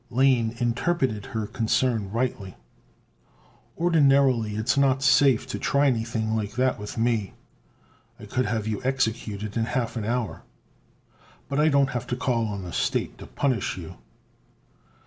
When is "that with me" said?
6.53-7.35